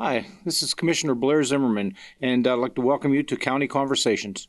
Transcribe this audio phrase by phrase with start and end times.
[0.00, 4.46] Hi, this is Commissioner Blair Zimmerman, and I'd like to welcome you to County Conversations.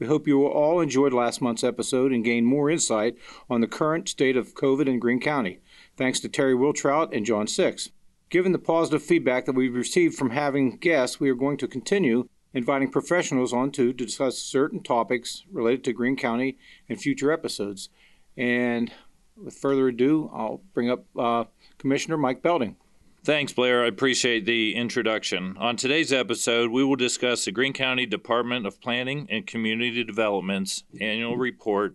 [0.00, 3.16] We hope you all enjoyed last month's episode and gained more insight
[3.48, 5.60] on the current state of COVID in Greene County,
[5.96, 7.90] thanks to Terry Wiltrout and John Six.
[8.28, 12.28] Given the positive feedback that we've received from having guests, we are going to continue
[12.52, 17.88] inviting professionals on to discuss certain topics related to Greene County in future episodes.
[18.36, 18.90] And
[19.40, 21.44] with further ado, I'll bring up uh,
[21.78, 22.74] Commissioner Mike Belding.
[23.28, 23.84] Thanks, Blair.
[23.84, 25.54] I appreciate the introduction.
[25.58, 30.84] On today's episode, we will discuss the Greene County Department of Planning and Community Development's
[30.98, 31.94] annual report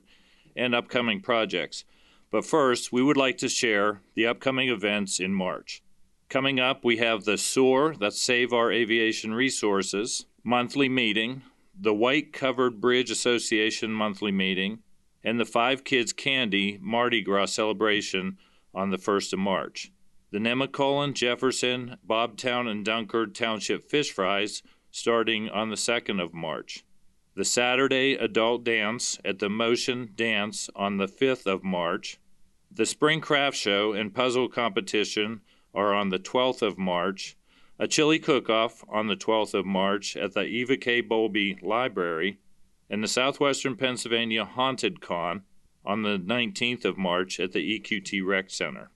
[0.55, 1.85] and upcoming projects.
[2.29, 5.81] But first, we would like to share the upcoming events in March.
[6.29, 11.41] Coming up, we have the SOAR, that's Save Our Aviation Resources, monthly meeting,
[11.75, 14.83] the White Covered Bridge Association monthly meeting,
[15.23, 18.37] and the Five Kids Candy Mardi Gras celebration
[18.75, 19.91] on the 1st of March.
[20.33, 26.83] The Nemacolin, Jefferson, Bobtown, and Dunkard Township Fish Fries starting on the 2nd of March.
[27.35, 32.19] The Saturday Adult Dance at the Motion Dance on the 5th of March.
[32.71, 37.37] The Spring Craft Show and Puzzle Competition are on the 12th of March.
[37.77, 41.01] A chili cook-off on the 12th of March at the Eva K.
[41.01, 42.39] Bowlby Library.
[42.89, 45.43] And the Southwestern Pennsylvania Haunted Con
[45.85, 48.89] on the 19th of March at the EQT Rec Center.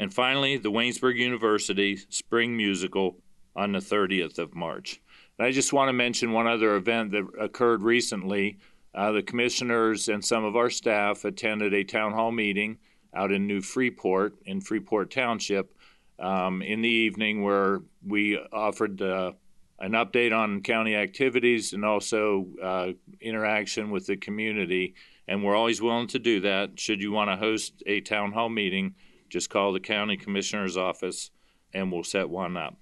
[0.00, 3.18] And finally, the Waynesburg University Spring Musical
[3.54, 4.98] on the 30th of March.
[5.38, 8.56] And I just want to mention one other event that occurred recently.
[8.94, 12.78] Uh, the commissioners and some of our staff attended a town hall meeting
[13.12, 15.76] out in New Freeport in Freeport Township
[16.18, 19.32] um, in the evening where we offered uh,
[19.80, 24.94] an update on county activities and also uh, interaction with the community.
[25.28, 26.80] And we're always willing to do that.
[26.80, 28.94] Should you want to host a town hall meeting,
[29.30, 31.30] just call the county commissioner's office
[31.72, 32.76] and we'll set one up.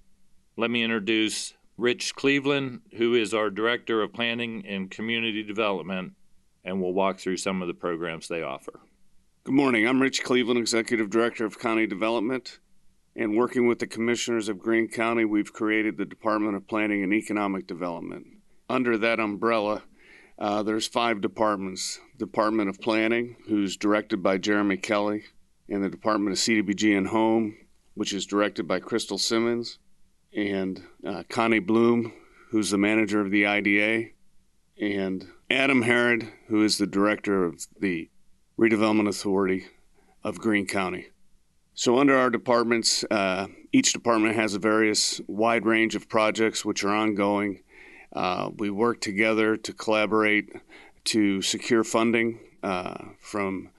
[0.57, 6.13] Let me introduce Rich Cleveland, who is our Director of Planning and Community Development,
[6.65, 8.81] and we'll walk through some of the programs they offer.
[9.45, 9.87] Good morning.
[9.87, 12.59] I'm Rich Cleveland, Executive Director of County Development.
[13.15, 17.13] And working with the commissioners of Greene County, we've created the Department of Planning and
[17.13, 18.25] Economic Development.
[18.69, 19.83] Under that umbrella,
[20.37, 25.23] uh, there's five departments Department of Planning, who's directed by Jeremy Kelly,
[25.69, 27.55] and the Department of CDBG and Home,
[27.93, 29.77] which is directed by Crystal Simmons,
[30.35, 32.13] and uh, Connie Bloom,
[32.49, 34.09] who's the manager of the IDA,
[34.79, 38.09] and Adam Herreid, who is the director of the
[38.57, 39.67] Redevelopment Authority
[40.23, 41.07] of Greene County.
[41.73, 46.83] So, under our departments, uh, each department has a various wide range of projects which
[46.83, 47.63] are ongoing.
[48.13, 50.49] Uh, we work together to collaborate
[51.05, 53.69] to secure funding uh, from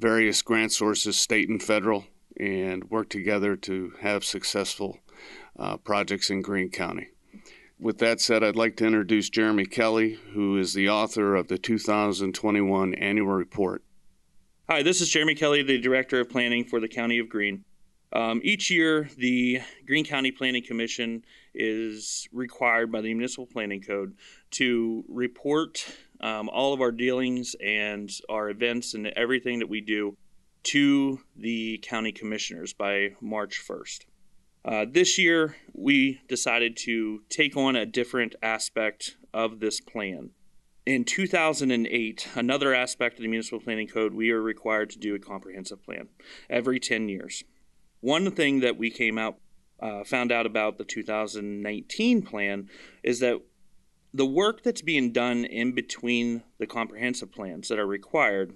[0.00, 2.06] various grant sources, state and federal,
[2.38, 4.98] and work together to have successful
[5.58, 7.08] uh, projects in Greene County.
[7.78, 11.58] With that said, I'd like to introduce Jeremy Kelly, who is the author of the
[11.58, 13.82] 2021 annual report.
[14.68, 17.64] Hi, this is Jeremy Kelly, the Director of Planning for the County of Greene.
[18.12, 21.24] Um, each year, the Greene County Planning Commission
[21.54, 24.14] is required by the Municipal Planning Code
[24.52, 25.84] to report
[26.20, 30.16] um, all of our dealings and our events and everything that we do
[30.62, 34.00] to the county commissioners by March 1st.
[34.64, 40.30] Uh, this year, we decided to take on a different aspect of this plan.
[40.84, 45.18] In 2008, another aspect of the Municipal Planning Code, we are required to do a
[45.18, 46.08] comprehensive plan
[46.50, 47.44] every 10 years.
[48.00, 49.36] One thing that we came out,
[49.78, 52.68] uh, found out about the 2019 plan
[53.02, 53.40] is that
[54.12, 58.54] the work that's being done in between the comprehensive plans that are required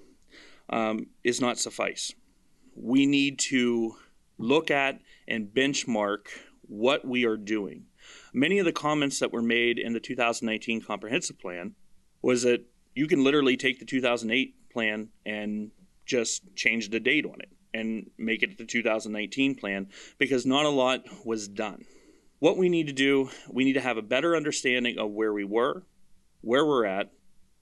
[0.68, 2.12] um, is not suffice.
[2.74, 3.96] We need to
[4.38, 6.26] look at and benchmark
[6.62, 7.84] what we are doing.
[8.32, 11.74] Many of the comments that were made in the 2019 comprehensive plan
[12.20, 12.64] was that
[12.94, 15.70] you can literally take the 2008 plan and
[16.04, 20.70] just change the date on it and make it the 2019 plan because not a
[20.70, 21.84] lot was done.
[22.44, 25.44] What we need to do, we need to have a better understanding of where we
[25.44, 25.84] were,
[26.42, 27.10] where we're at,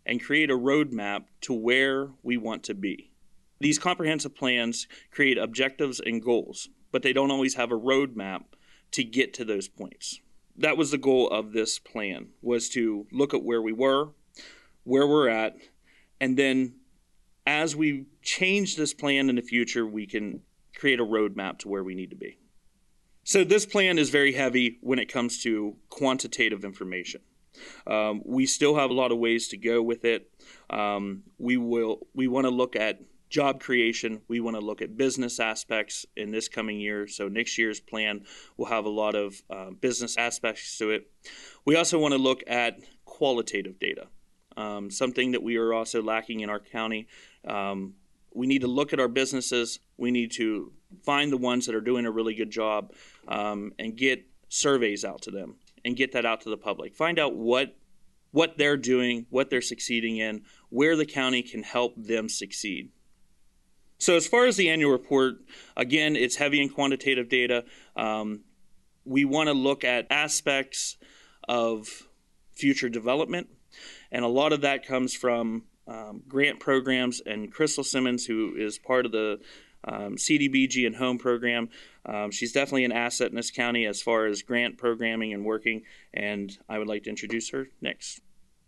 [0.05, 3.13] and create a roadmap to where we want to be.
[3.61, 8.43] These comprehensive plans create objectives and goals, but they don't always have a roadmap
[8.91, 10.19] to get to those points.
[10.57, 14.09] That was the goal of this plan was to look at where we were,
[14.83, 15.59] where we're at,
[16.21, 16.75] and then
[17.47, 20.41] as we change this plan in the future, we can
[20.75, 22.37] create a roadmap to where we need to be.
[23.25, 27.21] So this plan is very heavy when it comes to quantitative information.
[27.87, 30.31] Um, we still have a lot of ways to go with it.
[30.71, 34.21] Um, we will we want to look at job creation.
[34.29, 37.07] We want to look at business aspects in this coming year.
[37.07, 38.25] So next year's plan
[38.57, 41.11] will have a lot of uh, business aspects to it.
[41.65, 44.09] We also want to look at qualitative data,
[44.57, 47.07] um, something that we are also lacking in our county.
[47.47, 47.95] Um,
[48.35, 49.79] we need to look at our businesses.
[49.97, 50.73] We need to
[51.05, 52.93] find the ones that are doing a really good job
[53.29, 56.95] um, and get surveys out to them and get that out to the public.
[56.95, 57.77] Find out what
[58.33, 62.91] what they're doing, what they're succeeding in, where the county can help them succeed.
[63.99, 65.37] So, as far as the annual report,
[65.77, 67.65] again, it's heavy in quantitative data.
[67.95, 68.41] Um,
[69.05, 70.97] we want to look at aspects
[71.47, 72.09] of
[72.53, 73.49] future development,
[74.11, 77.21] and a lot of that comes from um, grant programs.
[77.21, 79.39] And Crystal Simmons, who is part of the
[79.85, 81.69] um, CDBG and home program,
[82.07, 85.83] um, she's definitely an asset in this county as far as grant programming and working.
[86.13, 88.21] And I would like to introduce her next.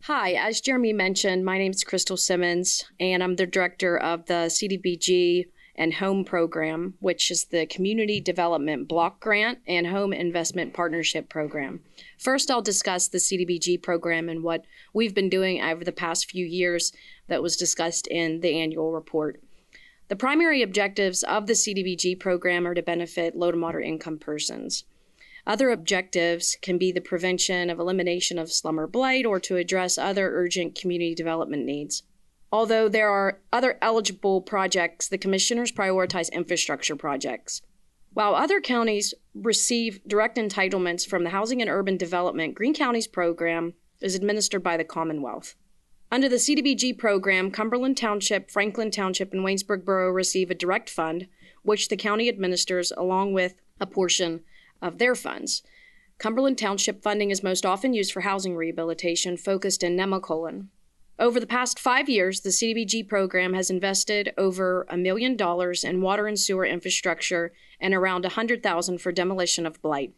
[0.02, 4.50] Hi, as Jeremy mentioned, my name is Crystal Simmons, and I'm the director of the
[4.50, 5.46] CDBG
[5.76, 11.81] and Home Program, which is the Community Development Block Grant and Home Investment Partnership Program.
[12.19, 16.46] First, I'll discuss the CDBG program and what we've been doing over the past few
[16.46, 16.93] years
[17.28, 19.40] that was discussed in the annual report.
[20.09, 24.85] The primary objectives of the CDBG program are to benefit low to moderate income persons.
[25.47, 30.31] Other objectives can be the prevention of elimination of slumber blight or to address other
[30.35, 32.03] urgent community development needs.
[32.53, 37.62] Although there are other eligible projects, the commissioners prioritize infrastructure projects.
[38.12, 43.75] While other counties receive direct entitlements from the Housing and Urban Development, Greene County's program
[44.01, 45.56] is administered by the Commonwealth.
[46.14, 51.26] Under the CDBG program, Cumberland Township, Franklin Township, and Waynesburg Borough receive a direct fund,
[51.64, 54.44] which the county administers along with a portion
[54.81, 55.64] of their funds.
[56.19, 60.69] Cumberland Township funding is most often used for housing rehabilitation focused in Nemacolin.
[61.19, 66.00] Over the past five years, the CDBG program has invested over a million dollars in
[66.00, 70.14] water and sewer infrastructure and around a hundred thousand for demolition of blight.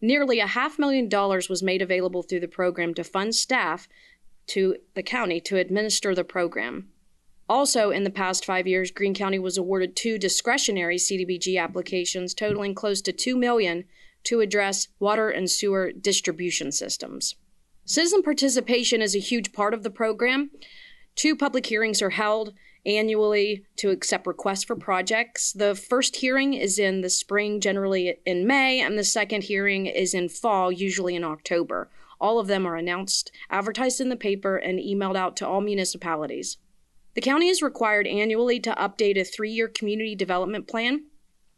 [0.00, 3.88] Nearly a half million dollars was made available through the program to fund staff
[4.48, 6.88] to the county to administer the program.
[7.48, 12.74] Also, in the past five years, Greene County was awarded two discretionary CDBG applications totaling
[12.74, 13.84] close to 2 million
[14.24, 17.36] to address water and sewer distribution systems.
[17.86, 20.50] Citizen participation is a huge part of the program.
[21.14, 22.52] Two public hearings are held
[22.84, 25.52] annually to accept requests for projects.
[25.52, 30.12] The first hearing is in the spring, generally in May, and the second hearing is
[30.12, 31.90] in fall, usually in October.
[32.20, 36.58] All of them are announced, advertised in the paper, and emailed out to all municipalities.
[37.14, 41.04] The county is required annually to update a three year community development plan.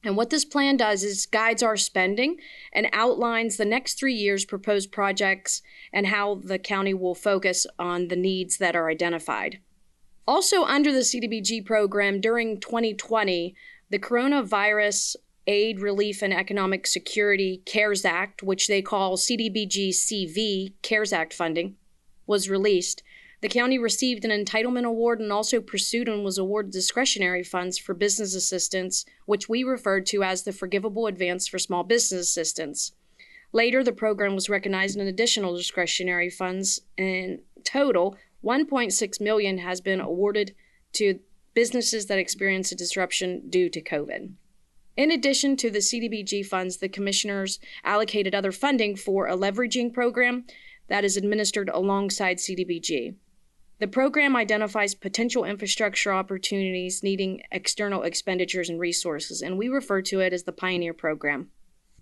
[0.03, 2.39] And what this plan does is guides our spending
[2.73, 5.61] and outlines the next three years' proposed projects
[5.93, 9.61] and how the county will focus on the needs that are identified.
[10.27, 13.55] Also, under the CDBG program during 2020,
[13.91, 15.17] the Coronavirus
[15.51, 21.75] Aid, Relief, and Economic Security CARES Act, which they call CDBG CV, CARES Act funding,
[22.25, 23.03] was released.
[23.41, 27.95] The county received an entitlement award and also pursued and was awarded discretionary funds for
[27.95, 32.93] business assistance, which we referred to as the Forgivable Advance for Small Business Assistance.
[33.53, 36.81] Later, the program was recognized in additional discretionary funds.
[36.97, 40.55] In total, 1.6 million has been awarded
[40.93, 41.19] to
[41.55, 44.35] businesses that experience a disruption due to COVID.
[45.01, 50.45] In addition to the CDBG funds, the commissioners allocated other funding for a leveraging program
[50.89, 53.15] that is administered alongside CDBG.
[53.79, 60.21] The program identifies potential infrastructure opportunities needing external expenditures and resources, and we refer to
[60.21, 61.49] it as the Pioneer Program.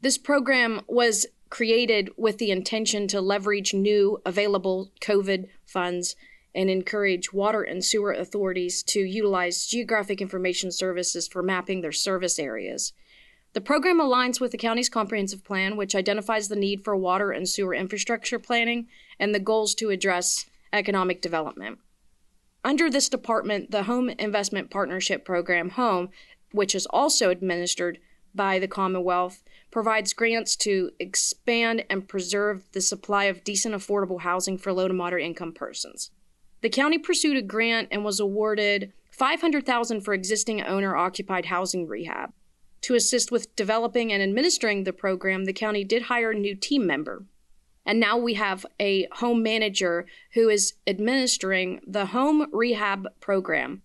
[0.00, 6.16] This program was created with the intention to leverage new available COVID funds
[6.54, 12.38] and encourage water and sewer authorities to utilize geographic information services for mapping their service
[12.38, 12.92] areas.
[13.54, 17.48] The program aligns with the county's comprehensive plan, which identifies the need for water and
[17.48, 18.88] sewer infrastructure planning
[19.18, 21.78] and the goals to address economic development.
[22.64, 26.10] Under this department, the Home Investment Partnership Program, HOME,
[26.52, 27.98] which is also administered
[28.34, 34.58] by the Commonwealth, provides grants to expand and preserve the supply of decent, affordable housing
[34.58, 36.10] for low to moderate income persons.
[36.60, 42.32] The county pursued a grant and was awarded 500,000 for existing owner occupied housing rehab.
[42.82, 46.86] To assist with developing and administering the program, the county did hire a new team
[46.86, 47.24] member.
[47.84, 53.82] And now we have a home manager who is administering the home rehab program.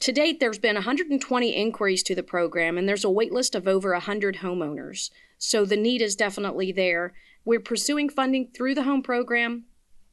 [0.00, 3.92] To date, there's been 120 inquiries to the program, and there's a waitlist of over
[3.92, 5.10] 100 homeowners.
[5.38, 7.12] So the need is definitely there.
[7.44, 9.64] We're pursuing funding through the home program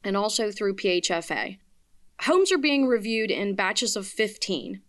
[0.02, 1.58] and also through PHFA.
[2.22, 4.80] Homes are being reviewed in batches of 15.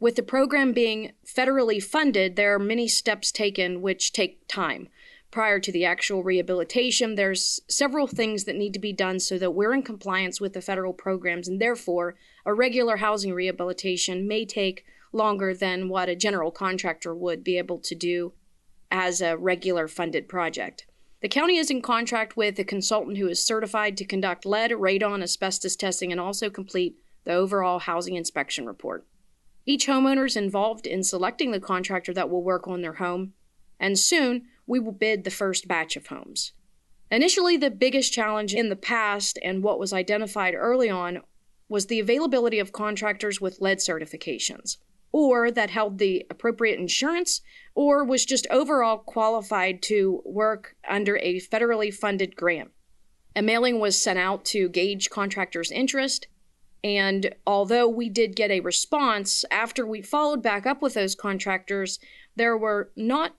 [0.00, 4.88] With the program being federally funded, there are many steps taken which take time.
[5.30, 9.52] Prior to the actual rehabilitation, there's several things that need to be done so that
[9.52, 14.84] we're in compliance with the federal programs, and therefore, a regular housing rehabilitation may take
[15.12, 18.32] longer than what a general contractor would be able to do
[18.90, 20.86] as a regular funded project.
[21.22, 25.22] The county is in contract with a consultant who is certified to conduct lead, radon,
[25.22, 29.06] asbestos testing, and also complete the overall housing inspection report.
[29.64, 33.34] Each homeowner is involved in selecting the contractor that will work on their home,
[33.78, 36.54] and soon we will bid the first batch of homes.
[37.08, 41.20] Initially, the biggest challenge in the past and what was identified early on
[41.68, 44.78] was the availability of contractors with lead certifications
[45.12, 47.42] or that held the appropriate insurance,
[47.74, 52.70] or was just overall qualified to work under a federally funded grant.
[53.36, 56.26] A mailing was sent out to gauge contractors' interest,
[56.84, 61.98] and although we did get a response after we followed back up with those contractors,
[62.34, 63.36] there were not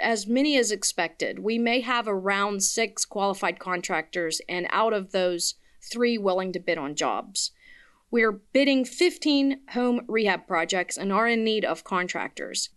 [0.00, 1.38] as many as expected.
[1.38, 6.78] We may have around six qualified contractors, and out of those, three willing to bid
[6.78, 7.52] on jobs.
[8.14, 12.70] We are bidding 15 home rehab projects and are in need of contractors.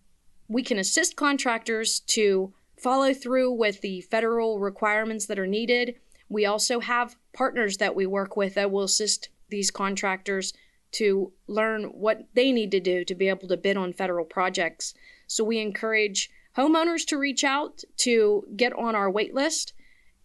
[0.48, 5.94] We can assist contractors to follow through with the federal requirements that are needed.
[6.28, 10.54] We also have partners that we work with that will assist these contractors
[10.94, 14.96] to learn what they need to do to be able to bid on federal projects.
[15.28, 19.74] So we encourage homeowners to reach out to get on our wait list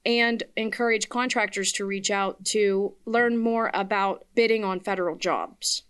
[0.05, 5.83] and encourage contractors to reach out to learn more about bidding on federal jobs.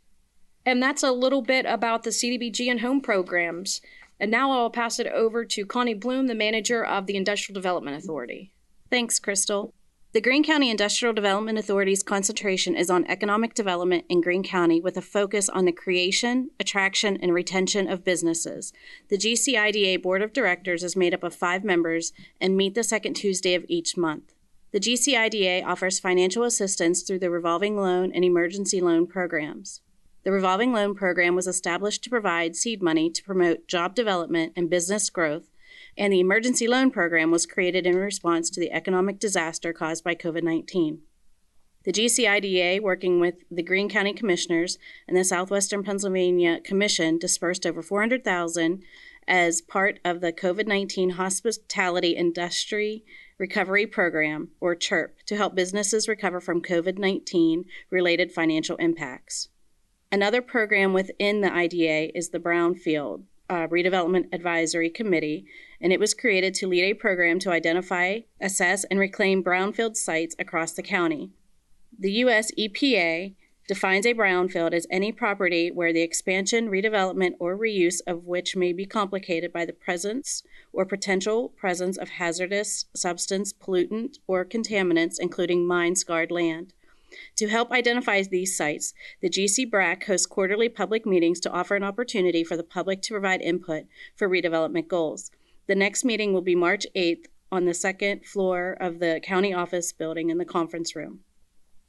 [0.64, 3.80] And that's a little bit about the CDBG and home programs.
[4.20, 7.96] And now I'll pass it over to Connie Bloom, the manager of the Industrial Development
[7.96, 8.52] Authority.
[8.90, 9.74] Thanks, Crystal.
[10.12, 14.98] The Greene County Industrial Development Authority's concentration is on economic development in Greene County with
[14.98, 18.74] a focus on the creation, attraction, and retention of businesses.
[19.08, 23.14] The GCIDA Board of Directors is made up of five members and meet the second
[23.14, 24.34] Tuesday of each month.
[24.72, 29.80] The GCIDA offers financial assistance through the revolving loan and emergency loan programs.
[30.24, 34.68] The revolving loan program was established to provide seed money to promote job development and
[34.68, 35.48] business growth
[35.96, 40.14] and the Emergency Loan Program was created in response to the economic disaster caused by
[40.14, 41.00] COVID 19.
[41.84, 47.82] The GCIDA, working with the Greene County Commissioners and the Southwestern Pennsylvania Commission, dispersed over
[47.82, 48.82] 400,000
[49.26, 53.04] as part of the COVID-19 Hospitality Industry
[53.38, 59.48] Recovery Program, or CHIRP, to help businesses recover from COVID-19 related financial impacts.
[60.12, 65.46] Another program within the IDA is the Brownfield uh, Redevelopment Advisory Committee,
[65.82, 70.36] and it was created to lead a program to identify, assess, and reclaim brownfield sites
[70.38, 71.30] across the county.
[71.98, 72.52] The U.S.
[72.58, 73.34] EPA
[73.68, 78.72] defines a brownfield as any property where the expansion, redevelopment, or reuse of which may
[78.72, 85.66] be complicated by the presence or potential presence of hazardous substance, pollutant, or contaminants, including
[85.66, 86.72] mine scarred land.
[87.36, 91.84] To help identify these sites, the GC BRAC hosts quarterly public meetings to offer an
[91.84, 93.84] opportunity for the public to provide input
[94.16, 95.30] for redevelopment goals.
[95.72, 99.90] The next meeting will be March 8th on the second floor of the county office
[99.90, 101.20] building in the conference room.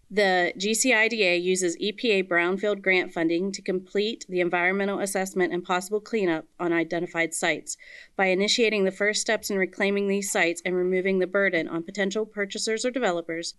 [0.10, 6.46] The GCIDA uses EPA brownfield grant funding to complete the environmental assessment and possible cleanup
[6.62, 7.76] on identified sites.
[8.16, 12.26] By initiating the first steps in reclaiming these sites and removing the burden on potential
[12.26, 13.56] purchasers or developers,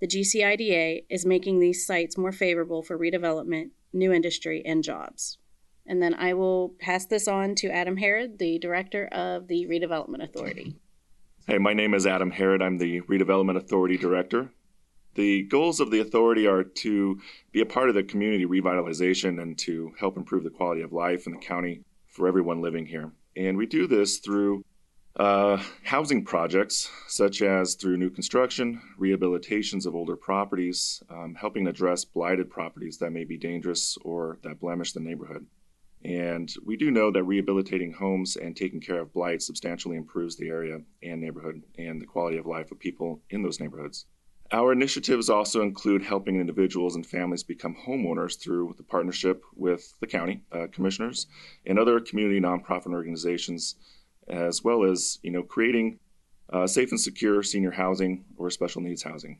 [0.00, 5.38] the GCIDA is making these sites more favorable for redevelopment, new industry, and jobs.
[5.88, 10.22] And then I will pass this on to Adam Herreid, the director of the Redevelopment
[10.22, 10.76] Authority.
[11.46, 12.62] Hey, my name is Adam Herreid.
[12.62, 14.52] I'm the Redevelopment Authority Director.
[15.14, 17.18] The goals of the authority are to
[17.52, 21.26] be a part of the community revitalization and to help improve the quality of life
[21.26, 23.10] in the county for everyone living here.
[23.34, 24.62] And we do this through
[25.18, 32.04] uh, housing projects, such as through new construction, rehabilitations of older properties, um, helping address
[32.04, 35.46] blighted properties that may be dangerous or that blemish the neighborhood.
[36.04, 40.48] And we do know that rehabilitating homes and taking care of blight substantially improves the
[40.48, 44.06] area and neighborhood and the quality of life of people in those neighborhoods.
[44.50, 50.06] Our initiatives also include helping individuals and families become homeowners through the partnership with the
[50.06, 51.26] county uh, commissioners
[51.66, 53.74] and other community nonprofit organizations
[54.28, 55.98] as well as you know creating
[56.52, 59.38] uh, safe and secure senior housing or special needs housing.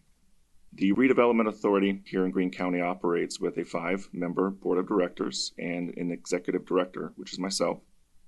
[0.75, 5.53] The Redevelopment Authority here in Greene County operates with a five member board of directors
[5.59, 7.81] and an executive director, which is myself,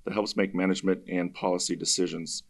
[0.05, 2.43] that helps make management and policy decisions.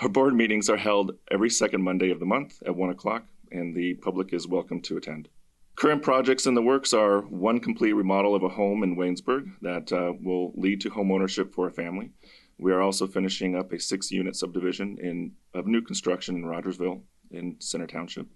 [0.00, 3.74] Our board meetings are held every second Monday of the month at 1 o'clock, and
[3.74, 5.28] the public is welcome to attend.
[5.74, 9.92] Current projects in the works are one complete remodel of a home in Waynesburg that
[9.92, 12.10] uh, will lead to home ownership for a family.
[12.58, 17.02] We are also finishing up a six unit subdivision in, of new construction in Rogersville
[17.30, 18.26] in Center Township.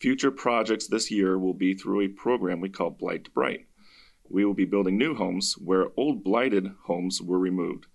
[0.00, 3.66] Future projects this year will be through a program we call Blight to Bright.
[4.28, 7.86] We will be building new homes where old blighted homes were removed.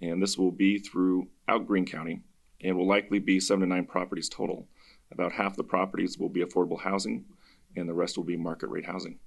[0.00, 2.20] And this will be throughout Greene County
[2.62, 4.68] and will likely be seven to nine properties total.
[5.10, 7.24] About half the properties will be affordable housing,
[7.76, 9.18] and the rest will be market rate housing.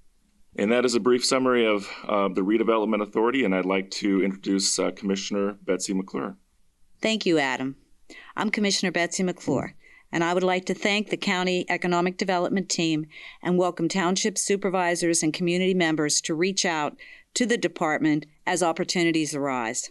[0.56, 4.22] And that is a brief summary of uh, the Redevelopment Authority, and I'd like to
[4.22, 6.36] introduce uh, Commissioner Betsy McClure.
[7.00, 7.76] Thank you, Adam.
[8.36, 9.74] I'm Commissioner Betsy McClure,
[10.12, 13.06] and I would like to thank the County Economic Development Team
[13.42, 16.96] and welcome Township supervisors and community members to reach out
[17.34, 19.90] to the department as opportunities arise.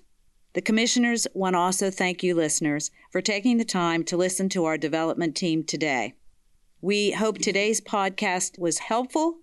[0.53, 4.65] The Commissioners want to also thank you, listeners, for taking the time to listen to
[4.65, 6.13] our development team today.
[6.81, 9.39] We hope today's podcast was helpful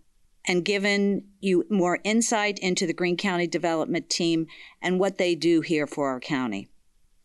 [0.46, 4.46] and given you more insight into the Greene County Development Team
[4.80, 6.68] and what they do here for our county.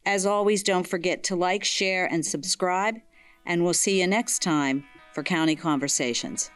[0.06, 2.96] As always, don't forget to like, share, and subscribe,
[3.46, 4.84] and we'll see you next time
[5.14, 6.50] for County Conversations.